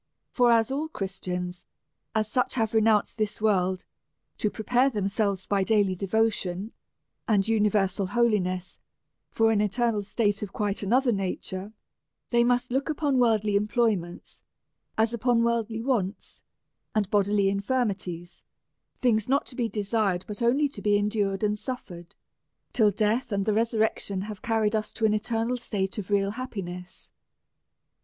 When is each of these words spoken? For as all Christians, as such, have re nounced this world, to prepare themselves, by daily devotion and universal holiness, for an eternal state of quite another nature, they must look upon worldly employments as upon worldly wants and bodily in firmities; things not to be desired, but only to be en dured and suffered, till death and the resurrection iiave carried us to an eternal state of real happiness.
For 0.31 0.51
as 0.51 0.71
all 0.71 0.87
Christians, 0.87 1.67
as 2.15 2.27
such, 2.27 2.55
have 2.55 2.73
re 2.73 2.81
nounced 2.81 3.17
this 3.17 3.39
world, 3.39 3.85
to 4.39 4.49
prepare 4.49 4.89
themselves, 4.89 5.45
by 5.45 5.63
daily 5.63 5.93
devotion 5.93 6.71
and 7.27 7.47
universal 7.47 8.07
holiness, 8.07 8.79
for 9.29 9.51
an 9.51 9.61
eternal 9.61 10.01
state 10.01 10.41
of 10.41 10.51
quite 10.53 10.81
another 10.81 11.11
nature, 11.11 11.73
they 12.31 12.43
must 12.43 12.71
look 12.71 12.89
upon 12.89 13.19
worldly 13.19 13.55
employments 13.55 14.41
as 14.97 15.13
upon 15.13 15.43
worldly 15.43 15.83
wants 15.83 16.41
and 16.95 17.07
bodily 17.11 17.47
in 17.47 17.59
firmities; 17.61 18.43
things 19.03 19.29
not 19.29 19.45
to 19.45 19.55
be 19.55 19.69
desired, 19.69 20.25
but 20.27 20.41
only 20.41 20.67
to 20.67 20.81
be 20.81 20.97
en 20.97 21.11
dured 21.11 21.43
and 21.43 21.59
suffered, 21.59 22.15
till 22.73 22.89
death 22.89 23.31
and 23.31 23.45
the 23.45 23.53
resurrection 23.53 24.23
iiave 24.23 24.41
carried 24.41 24.75
us 24.75 24.91
to 24.91 25.05
an 25.05 25.13
eternal 25.13 25.57
state 25.57 25.99
of 25.99 26.09
real 26.09 26.31
happiness. 26.31 27.11